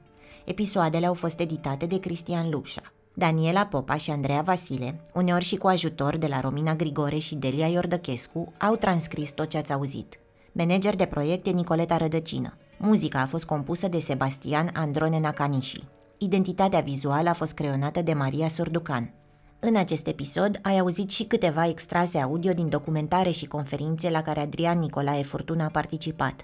[0.45, 2.81] Episoadele au fost editate de Cristian Lupșa.
[3.19, 7.67] Daniela Popa și Andreea Vasile, uneori și cu ajutor de la Romina Grigore și Delia
[7.67, 10.19] Iordăchescu, au transcris tot ce ați auzit.
[10.51, 12.57] Manager de proiect e Nicoleta Rădăcină.
[12.77, 15.83] Muzica a fost compusă de Sebastian Androne Nakanishi.
[16.17, 19.13] Identitatea vizuală a fost creionată de Maria Surducan.
[19.59, 24.39] În acest episod ai auzit și câteva extrase audio din documentare și conferințe la care
[24.39, 26.43] Adrian Nicolae Furtuna a participat.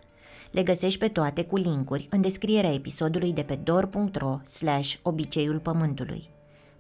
[0.52, 6.33] Le găsești pe toate cu linkuri în descrierea episodului de pe dor.ro slash obiceiul pământului.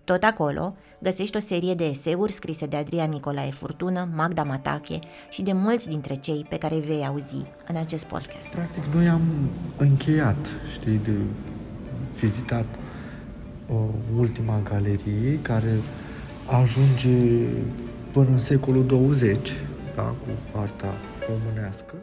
[0.04, 4.99] Tot acolo găsești o serie de eseuri scrise de Adrian Nicolae Furtună, Magda Matache
[5.30, 8.49] și de mulți dintre cei pe care vei auzi în acest podcast.
[8.49, 9.22] Practic, noi am
[9.78, 11.12] încheiat, știi, de
[12.20, 12.66] vizitat
[13.70, 13.80] o
[14.18, 15.80] ultima galerie care
[16.62, 17.47] ajunge
[18.12, 19.54] până în secolul 20,
[19.95, 20.93] da, cu arta
[21.30, 21.93] românească.